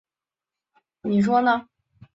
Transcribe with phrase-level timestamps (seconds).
[1.01, 1.67] 维耶伊莱。